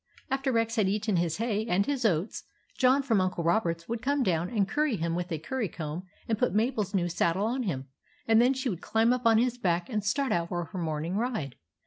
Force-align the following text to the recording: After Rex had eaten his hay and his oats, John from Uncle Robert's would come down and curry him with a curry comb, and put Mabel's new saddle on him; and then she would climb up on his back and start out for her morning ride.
After 0.31 0.51
Rex 0.51 0.77
had 0.77 0.89
eaten 0.89 1.17
his 1.17 1.37
hay 1.37 1.63
and 1.67 1.85
his 1.85 2.05
oats, 2.05 2.45
John 2.75 3.03
from 3.03 3.21
Uncle 3.21 3.43
Robert's 3.43 3.87
would 3.87 4.01
come 4.01 4.23
down 4.23 4.49
and 4.49 4.67
curry 4.67 4.95
him 4.95 5.13
with 5.13 5.31
a 5.31 5.37
curry 5.37 5.69
comb, 5.69 6.07
and 6.27 6.39
put 6.39 6.55
Mabel's 6.55 6.95
new 6.95 7.07
saddle 7.07 7.45
on 7.45 7.61
him; 7.61 7.87
and 8.27 8.41
then 8.41 8.55
she 8.55 8.67
would 8.67 8.81
climb 8.81 9.13
up 9.13 9.27
on 9.27 9.37
his 9.37 9.59
back 9.59 9.89
and 9.91 10.03
start 10.03 10.31
out 10.31 10.49
for 10.49 10.65
her 10.65 10.79
morning 10.79 11.17
ride. 11.17 11.55